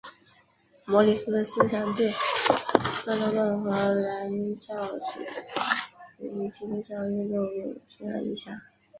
[0.87, 2.11] 摩里斯的思想对
[3.03, 5.19] 创造论和原教旨
[6.17, 8.51] 主义基督教运动有巨大影响。